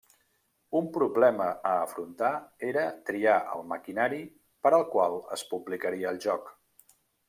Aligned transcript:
Un 0.79 0.87
problema 0.95 1.49
a 1.73 1.73
afrontar 1.83 2.33
era 2.71 2.87
triar 3.11 3.37
el 3.59 3.65
maquinari 3.77 4.25
per 4.65 4.75
al 4.81 4.91
qual 4.97 5.23
es 5.41 5.49
publicaria 5.55 6.13
el 6.17 6.23
joc. 6.29 6.57